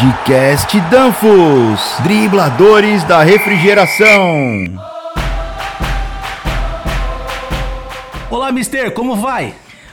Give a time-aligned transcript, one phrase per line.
[0.00, 4.64] Podcast Danfos, dribladores da refrigeração.
[8.30, 9.52] Olá, Mister, como vai?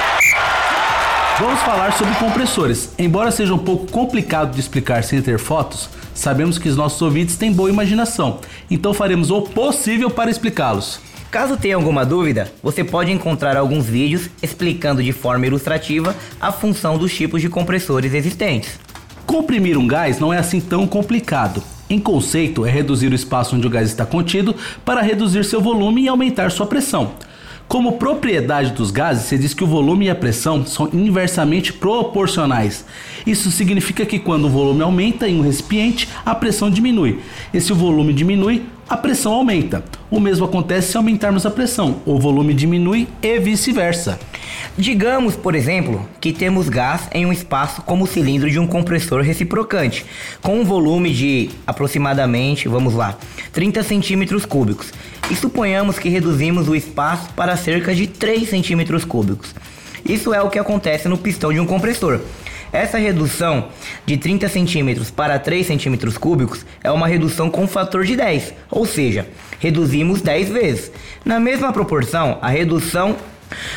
[1.39, 2.93] Vamos falar sobre compressores.
[2.99, 7.37] Embora seja um pouco complicado de explicar sem ter fotos, sabemos que os nossos ouvintes
[7.37, 8.41] têm boa imaginação,
[8.71, 11.01] então faremos o possível para explicá-los.
[11.31, 16.99] Caso tenha alguma dúvida, você pode encontrar alguns vídeos explicando de forma ilustrativa a função
[16.99, 18.81] dos tipos de compressores existentes.
[19.27, 21.63] Comprimir um gás não é assim tão complicado.
[21.89, 26.03] Em conceito, é reduzir o espaço onde o gás está contido para reduzir seu volume
[26.03, 27.13] e aumentar sua pressão.
[27.69, 32.85] Como propriedade dos gases, se diz que o volume e a pressão são inversamente proporcionais.
[33.25, 37.21] Isso significa que quando o volume aumenta em um recipiente, a pressão diminui.
[37.55, 39.85] E se o volume diminui, a pressão aumenta.
[40.11, 44.19] O mesmo acontece se aumentarmos a pressão, o volume diminui e vice-versa.
[44.77, 49.23] Digamos, por exemplo, que temos gás em um espaço como o cilindro de um compressor
[49.23, 50.05] reciprocante,
[50.43, 53.17] com um volume de aproximadamente, vamos lá,
[53.53, 54.93] 30 centímetros cúbicos.
[55.31, 59.55] E suponhamos que reduzimos o espaço para cerca de 3 centímetros cúbicos.
[60.05, 62.19] Isso é o que acontece no pistão de um compressor.
[62.73, 63.69] Essa redução
[64.07, 68.87] de 30 centímetros para 3 centímetros cúbicos é uma redução com fator de 10, ou
[68.87, 69.27] seja,
[69.59, 70.93] reduzimos 10 vezes.
[71.25, 73.17] Na mesma proporção, a redução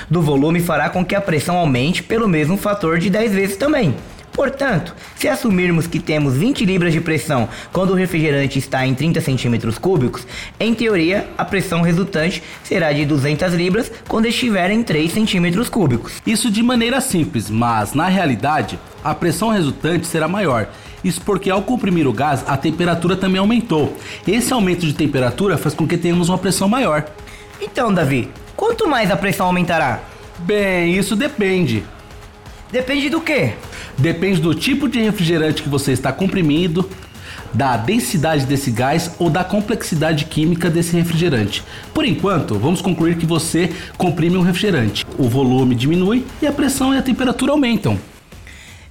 [0.09, 3.95] do volume fará com que a pressão aumente pelo mesmo fator de 10 vezes também.
[4.33, 9.21] Portanto, se assumirmos que temos 20 libras de pressão quando o refrigerante está em 30
[9.21, 10.25] centímetros cúbicos,
[10.59, 16.13] em teoria a pressão resultante será de 200 libras quando estiver em 3 centímetros cúbicos.
[16.25, 20.67] Isso de maneira simples, mas na realidade a pressão resultante será maior.
[21.03, 23.95] Isso porque ao comprimir o gás a temperatura também aumentou.
[24.27, 27.05] Esse aumento de temperatura faz com que tenhamos uma pressão maior.
[27.61, 30.01] Então, Davi, quanto mais a pressão aumentará?
[30.39, 31.83] Bem, isso depende.
[32.73, 33.53] Depende do quê?
[33.99, 36.89] Depende do tipo de refrigerante que você está comprimindo,
[37.53, 41.63] da densidade desse gás ou da complexidade química desse refrigerante.
[41.93, 45.05] Por enquanto, vamos concluir que você comprime um refrigerante.
[45.19, 47.95] O volume diminui e a pressão e a temperatura aumentam.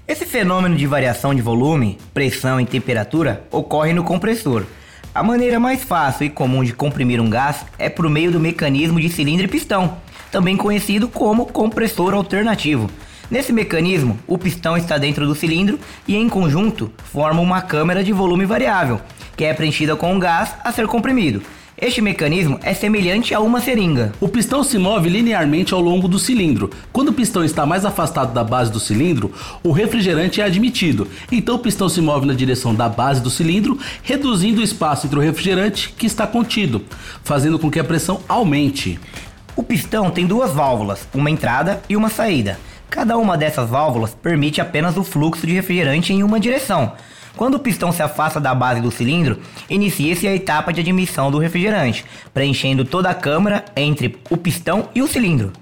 [0.07, 4.65] Esse fenômeno de variação de volume, pressão e temperatura ocorre no compressor.
[5.13, 9.01] A maneira mais fácil e comum de comprimir um gás é por meio do mecanismo
[9.01, 9.97] de cilindro e pistão,
[10.31, 12.89] também conhecido como compressor alternativo.
[13.33, 18.13] Nesse mecanismo, o pistão está dentro do cilindro e em conjunto forma uma câmara de
[18.13, 19.01] volume variável,
[19.35, 21.41] que é preenchida com um gás a ser comprimido.
[21.81, 24.13] Este mecanismo é semelhante a uma seringa.
[24.21, 26.69] O pistão se move linearmente ao longo do cilindro.
[26.93, 29.33] Quando o pistão está mais afastado da base do cilindro,
[29.65, 31.09] o refrigerante é admitido.
[31.33, 35.19] Então o pistão se move na direção da base do cilindro, reduzindo o espaço entre
[35.19, 36.85] o refrigerante que está contido,
[37.25, 39.01] fazendo com que a pressão aumente.
[39.57, 42.59] O pistão tem duas válvulas, uma entrada e uma saída.
[42.93, 46.93] Cada uma dessas válvulas permite apenas o fluxo de refrigerante em uma direção.
[47.39, 51.39] Quando o pistão se afasta da base do cilindro, inicia-se a etapa de admissão do
[51.39, 52.05] refrigerante,
[52.35, 55.55] preenchendo toda a câmara entre o pistão e o cilindro.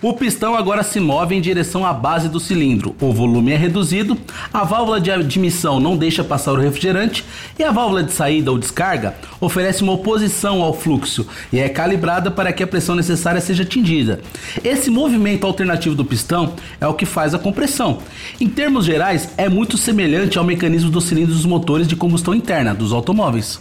[0.00, 2.94] O pistão agora se move em direção à base do cilindro.
[3.00, 4.16] O volume é reduzido,
[4.52, 7.24] a válvula de admissão não deixa passar o refrigerante
[7.58, 12.30] e a válvula de saída ou descarga oferece uma oposição ao fluxo e é calibrada
[12.30, 14.20] para que a pressão necessária seja atingida.
[14.62, 17.98] Esse movimento alternativo do pistão é o que faz a compressão.
[18.40, 22.72] Em termos gerais, é muito semelhante ao mecanismo dos cilindros dos motores de combustão interna
[22.72, 23.58] dos automóveis.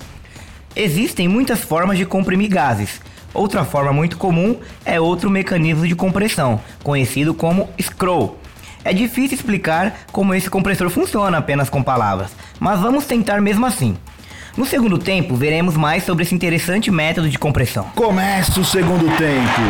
[0.75, 3.01] Existem muitas formas de comprimir gases.
[3.33, 8.37] Outra forma muito comum é outro mecanismo de compressão, conhecido como scroll.
[8.83, 13.97] É difícil explicar como esse compressor funciona apenas com palavras, mas vamos tentar mesmo assim.
[14.57, 17.85] No segundo tempo, veremos mais sobre esse interessante método de compressão.
[17.95, 19.61] Começa o segundo tempo.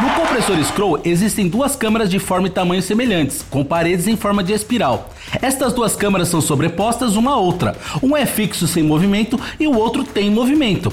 [0.00, 4.44] No compressor scroll existem duas câmaras de forma e tamanho semelhantes, com paredes em forma
[4.44, 5.10] de espiral.
[5.40, 7.74] Estas duas câmaras são sobrepostas uma à outra.
[8.02, 10.92] Um é fixo sem movimento e o outro tem movimento.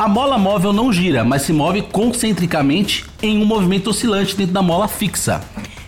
[0.00, 4.62] A mola móvel não gira, mas se move concentricamente em um movimento oscilante dentro da
[4.62, 5.42] mola fixa.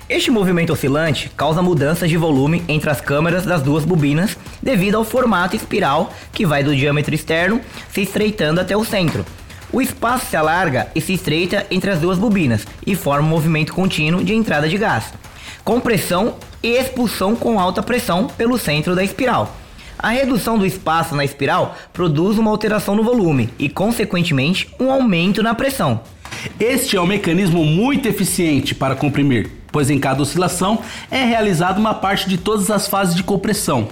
[0.07, 5.05] Este movimento oscilante causa mudanças de volume entre as câmeras das duas bobinas devido ao
[5.05, 7.59] formato espiral que vai do diâmetro externo
[7.91, 9.25] se estreitando até o centro.
[9.73, 13.73] O espaço se alarga e se estreita entre as duas bobinas e forma um movimento
[13.73, 15.07] contínuo de entrada de gás,
[15.65, 19.62] compressão e expulsão com alta pressão pelo centro da espiral.
[19.99, 25.43] A redução do espaço na espiral produz uma alteração no volume e, consequentemente, um aumento
[25.43, 26.01] na pressão.
[26.59, 30.81] Este é um mecanismo muito eficiente para comprimir, pois em cada oscilação
[31.11, 33.89] é realizada uma parte de todas as fases de compressão.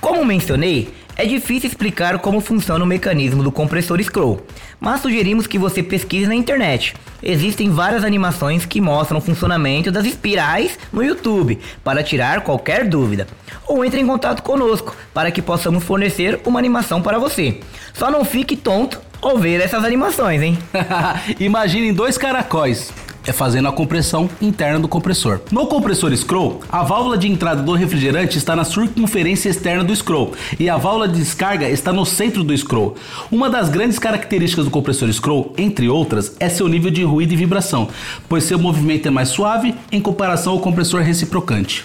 [0.00, 4.44] Como mencionei, é difícil explicar como funciona o mecanismo do compressor scroll,
[4.80, 6.94] mas sugerimos que você pesquise na internet.
[7.22, 13.26] Existem várias animações que mostram o funcionamento das espirais no YouTube para tirar qualquer dúvida.
[13.66, 17.60] Ou entre em contato conosco para que possamos fornecer uma animação para você.
[17.92, 20.58] Só não fique tonto ao ver essas animações, hein?
[21.40, 22.92] Imaginem dois caracóis
[23.26, 25.40] é fazendo a compressão interna do compressor.
[25.50, 30.32] No compressor scroll, a válvula de entrada do refrigerante está na circunferência externa do scroll
[30.58, 32.96] e a válvula de descarga está no centro do scroll.
[33.30, 37.36] Uma das grandes características do compressor scroll, entre outras, é seu nível de ruído e
[37.36, 37.88] vibração,
[38.28, 41.84] pois seu movimento é mais suave em comparação ao compressor reciprocante.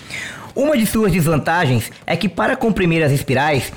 [0.55, 3.71] Uma de suas desvantagens é que para comprimir as espirais,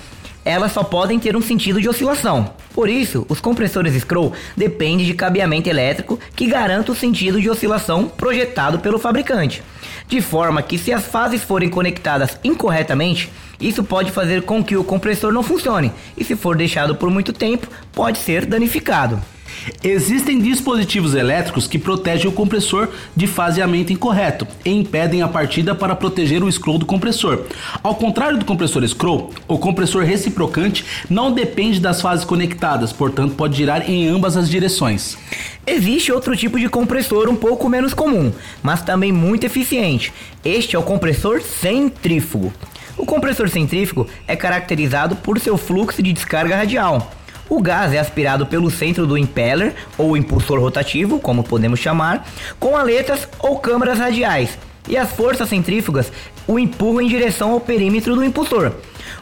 [0.44, 2.52] elas só podem ter um sentido de oscilação.
[2.74, 8.08] Por isso, os compressores scroll dependem de cabeamento elétrico que garanta o sentido de oscilação
[8.08, 9.62] projetado pelo fabricante.
[10.08, 13.30] De forma que se as fases forem conectadas incorretamente,
[13.60, 17.32] isso pode fazer com que o compressor não funcione e se for deixado por muito
[17.32, 19.22] tempo, pode ser danificado.
[19.82, 25.94] Existem dispositivos elétricos que protegem o compressor de faseamento incorreto e impedem a partida para
[25.94, 27.44] proteger o scroll do compressor.
[27.82, 33.56] Ao contrário do compressor scroll, o compressor reciprocante não depende das fases conectadas, portanto pode
[33.56, 35.16] girar em ambas as direções.
[35.66, 38.32] Existe outro tipo de compressor um pouco menos comum,
[38.62, 40.12] mas também muito eficiente.
[40.44, 42.52] Este é o compressor centrífugo.
[42.96, 47.10] O compressor centrífugo é caracterizado por seu fluxo de descarga radial.
[47.48, 52.26] O gás é aspirado pelo centro do impeller, ou impulsor rotativo, como podemos chamar,
[52.58, 54.58] com aletas ou câmaras radiais,
[54.88, 56.10] e as forças centrífugas
[56.46, 58.72] o empurram em direção ao perímetro do impulsor.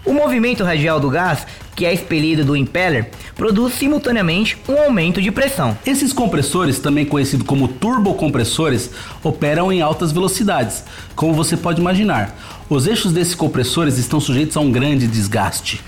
[0.05, 1.47] O movimento radial do gás,
[1.77, 5.77] que é expelido do impeller, produz simultaneamente um aumento de pressão.
[5.85, 8.91] Esses compressores, também conhecidos como turbocompressores,
[9.23, 10.85] operam em altas velocidades,
[11.15, 12.35] como você pode imaginar.
[12.69, 15.83] Os eixos desses compressores estão sujeitos a um grande desgaste.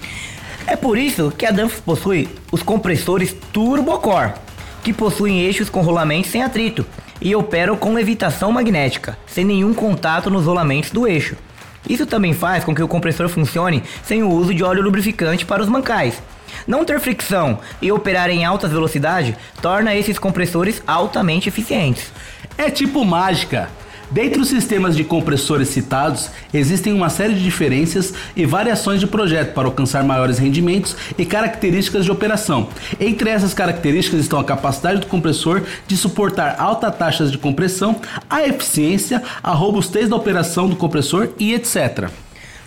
[0.67, 4.35] É por isso que a Danfoss possui os compressores Turbocore,
[4.82, 6.87] que possuem eixos com rolamentos sem atrito
[7.20, 11.37] e operam com levitação magnética, sem nenhum contato nos rolamentos do eixo.
[11.88, 15.62] Isso também faz com que o compressor funcione sem o uso de óleo lubrificante para
[15.62, 16.23] os mancais.
[16.67, 22.12] Não ter fricção e operar em altas velocidades torna esses compressores altamente eficientes.
[22.56, 23.69] É tipo mágica.
[24.12, 29.55] Dentre os sistemas de compressores citados, existem uma série de diferenças e variações de projeto
[29.55, 32.69] para alcançar maiores rendimentos e características de operação.
[33.00, 38.47] Entre essas características estão a capacidade do compressor de suportar altas taxas de compressão, a
[38.47, 42.11] eficiência, a robustez da operação do compressor e etc.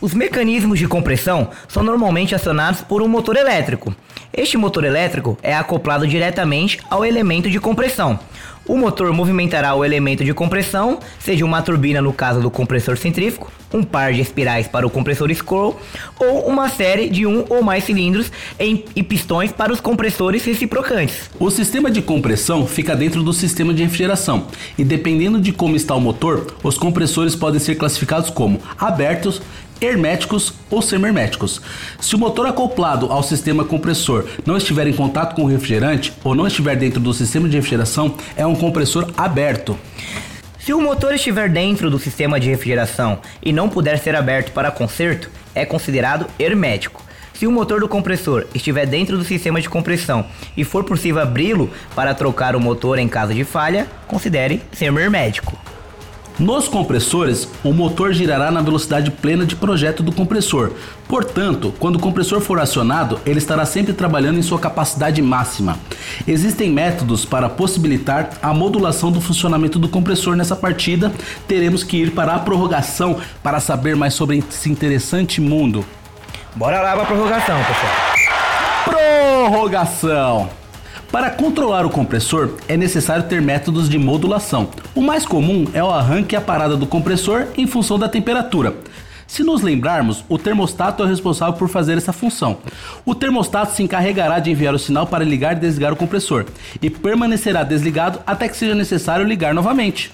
[0.02, 3.96] Os mecanismos de compressão são normalmente acionados por um motor elétrico.
[4.34, 8.20] Este motor elétrico é acoplado diretamente ao elemento de compressão.
[8.68, 13.52] O motor movimentará o elemento de compressão, seja uma turbina no caso do compressor centrífugo,
[13.72, 15.80] um par de espirais para o compressor scroll
[16.20, 21.30] ou uma série de um ou mais cilindros em, e pistões para os compressores reciprocantes.
[21.40, 24.48] O sistema de compressão fica dentro do sistema de refrigeração
[24.78, 29.42] e dependendo de como está o motor, os compressores podem ser classificados como abertos,
[29.82, 31.62] herméticos ou semi-herméticos.
[32.00, 36.36] Se o motor acoplado ao sistema compressor não estiver em contato com o refrigerante ou
[36.36, 39.78] não estiver dentro do sistema de refrigeração, é um compressor aberto.
[40.60, 44.72] Se o motor estiver dentro do sistema de refrigeração e não puder ser aberto para
[44.72, 47.04] conserto, é considerado hermético.
[47.36, 51.70] Se o motor do compressor estiver dentro do sistema de compressão e for possível abri-lo
[51.94, 55.65] para trocar o motor em caso de falha, considere semi-hermético.
[56.38, 60.74] Nos compressores, o motor girará na velocidade plena de projeto do compressor.
[61.08, 65.80] Portanto, quando o compressor for acionado, ele estará sempre trabalhando em sua capacidade máxima.
[66.28, 71.10] Existem métodos para possibilitar a modulação do funcionamento do compressor nessa partida.
[71.48, 75.86] Teremos que ir para a prorrogação para saber mais sobre esse interessante mundo.
[76.54, 77.94] Bora lá para a prorrogação, pessoal.
[78.84, 80.65] Prorrogação.
[81.12, 84.70] Para controlar o compressor, é necessário ter métodos de modulação.
[84.94, 88.76] O mais comum é o arranque e a parada do compressor em função da temperatura.
[89.28, 92.58] Se nos lembrarmos, o termostato é o responsável por fazer essa função.
[93.06, 96.46] O termostato se encarregará de enviar o sinal para ligar e desligar o compressor
[96.82, 100.12] e permanecerá desligado até que seja necessário ligar novamente.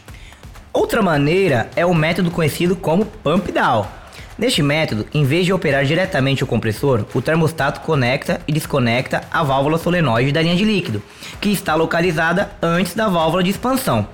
[0.71, 4.00] Outra maneira é o método conhecido como pump down.
[4.41, 9.43] Neste método, em vez de operar diretamente o compressor, o termostato conecta e desconecta a
[9.43, 10.99] válvula solenoide da linha de líquido,
[11.39, 14.07] que está localizada antes da válvula de expansão.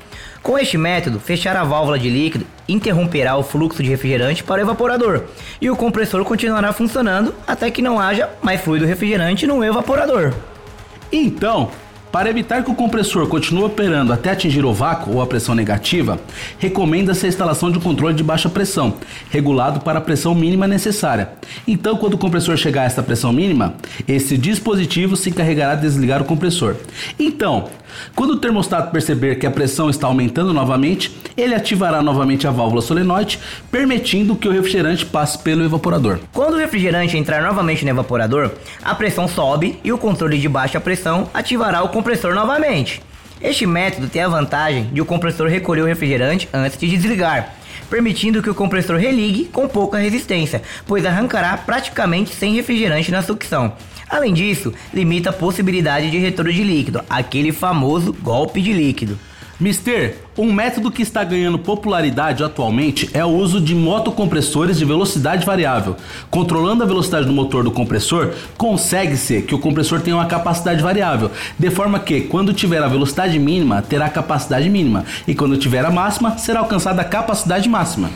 [0.43, 4.65] Com este método, fechar a válvula de líquido interromperá o fluxo de refrigerante para o
[4.65, 5.23] evaporador
[5.61, 10.33] e o compressor continuará funcionando até que não haja mais fluido refrigerante no evaporador.
[11.09, 11.71] Então,
[12.17, 16.19] para evitar que o compressor continue operando até atingir o vácuo ou a pressão negativa,
[16.57, 18.95] recomenda-se a instalação de um controle de baixa pressão,
[19.29, 21.29] regulado para a pressão mínima necessária.
[21.67, 23.75] Então, quando o compressor chegar a esta pressão mínima,
[24.07, 26.77] esse dispositivo se encarregará de desligar o compressor.
[27.19, 27.69] Então,
[28.15, 32.81] quando o termostato perceber que a pressão está aumentando novamente, ele ativará novamente a válvula
[32.81, 33.39] solenoide,
[33.71, 36.19] permitindo que o refrigerante passe pelo evaporador.
[36.33, 38.51] Quando o refrigerante entrar novamente no evaporador,
[38.83, 43.01] a pressão sobe e o controle de baixa pressão ativará o compressor novamente.
[43.39, 47.53] Este método tem a vantagem de o compressor recolher o refrigerante antes de desligar,
[47.87, 53.73] permitindo que o compressor religue com pouca resistência, pois arrancará praticamente sem refrigerante na sucção.
[54.09, 59.19] Além disso, limita a possibilidade de retorno de líquido, aquele famoso golpe de líquido.
[59.59, 65.47] Mister, um método que está ganhando popularidade atualmente é o uso de motocompressores de velocidade
[65.47, 65.95] variável.
[66.29, 71.31] Controlando a velocidade do motor do compressor, consegue-se que o compressor tenha uma capacidade variável,
[71.57, 75.83] de forma que, quando tiver a velocidade mínima, terá a capacidade mínima, e quando tiver
[75.83, 78.11] a máxima, será alcançada a capacidade máxima.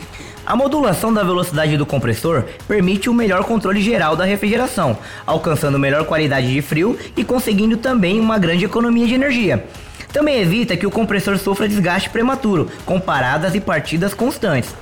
[0.46, 4.96] A modulação da velocidade do compressor permite um melhor controle geral da refrigeração,
[5.26, 9.64] alcançando melhor qualidade de frio e conseguindo também uma grande economia de energia.
[10.12, 14.74] Também evita que o compressor sofra desgaste prematuro, com paradas e partidas constantes.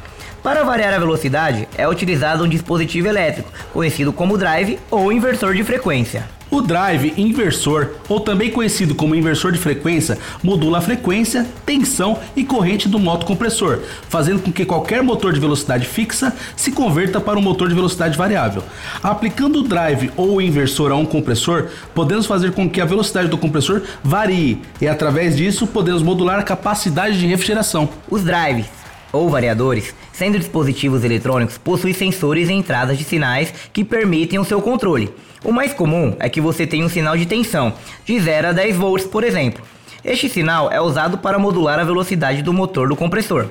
[0.43, 5.63] Para variar a velocidade, é utilizado um dispositivo elétrico, conhecido como drive ou inversor de
[5.63, 6.25] frequência.
[6.51, 12.43] O drive inversor, ou também conhecido como inversor de frequência, modula a frequência, tensão e
[12.43, 17.43] corrente do motocompressor, fazendo com que qualquer motor de velocidade fixa se converta para um
[17.43, 18.65] motor de velocidade variável.
[19.03, 23.29] Aplicando o drive ou o inversor a um compressor, podemos fazer com que a velocidade
[23.29, 27.91] do compressor varie e através disso podemos modular a capacidade de refrigeração.
[28.11, 28.67] Os drives
[29.13, 34.61] ou variadores, sendo dispositivos eletrônicos, possuem sensores e entradas de sinais que permitem o seu
[34.61, 35.11] controle.
[35.43, 37.73] O mais comum é que você tenha um sinal de tensão,
[38.05, 39.65] de 0 a 10 volts, por exemplo.
[40.05, 43.47] Este sinal é usado para modular a velocidade do motor do compressor.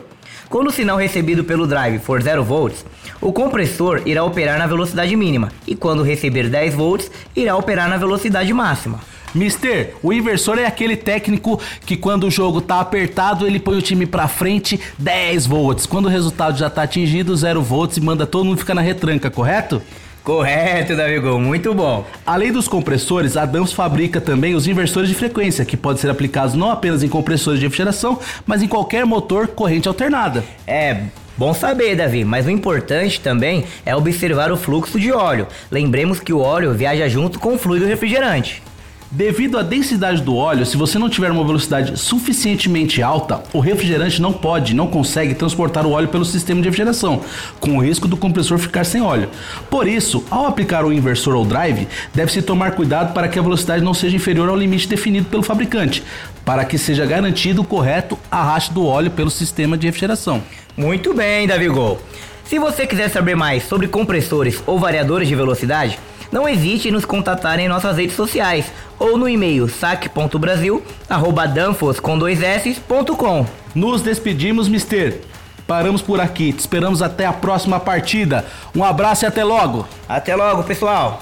[0.48, 2.86] Quando o sinal recebido pelo drive for 0 volts,
[3.20, 7.98] o compressor irá operar na velocidade mínima, e quando receber 10 volts, irá operar na
[7.98, 9.00] velocidade máxima.
[9.34, 13.82] Mister, o inversor é aquele técnico que quando o jogo tá apertado, ele põe o
[13.82, 15.86] time pra frente 10 volts.
[15.86, 19.30] Quando o resultado já tá atingido, 0 volts e manda todo mundo ficar na retranca,
[19.30, 19.82] correto?
[20.24, 22.06] Correto, Davigol, muito bom.
[22.26, 26.54] Além dos compressores, a Dams fabrica também os inversores de frequência, que podem ser aplicados
[26.54, 30.44] não apenas em compressores de refrigeração, mas em qualquer motor corrente alternada.
[30.68, 31.04] É,
[31.40, 35.48] Bom saber, Davi, mas o importante também é observar o fluxo de óleo.
[35.72, 38.62] Lembremos que o óleo viaja junto com o fluido refrigerante.
[39.12, 44.22] Devido à densidade do óleo, se você não tiver uma velocidade suficientemente alta, o refrigerante
[44.22, 47.22] não pode, não consegue transportar o óleo pelo sistema de refrigeração,
[47.60, 49.28] com o risco do compressor ficar sem óleo.
[49.68, 53.84] Por isso, ao aplicar o inversor ou drive, deve-se tomar cuidado para que a velocidade
[53.84, 56.04] não seja inferior ao limite definido pelo fabricante,
[56.46, 60.44] para que seja garantido o correto arraste do óleo pelo sistema de refrigeração.
[60.78, 62.00] Muito bem, Davi Gol.
[62.46, 66.00] Se você quiser saber mais sobre compressores ou variadores de velocidade,
[66.32, 72.42] não hesite em nos contatar em nossas redes sociais ou no e-mail saque.brasil@danfos com dois
[72.42, 73.46] s.com.
[73.76, 75.22] Nos despedimos, Mister.
[75.68, 76.52] Paramos por aqui.
[76.52, 78.46] Te esperamos até a próxima partida.
[78.76, 79.88] Um abraço e até logo.
[80.08, 81.22] Até logo, pessoal.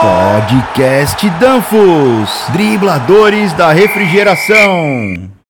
[0.00, 5.35] Podcast Danfos, dribladores da refrigeração.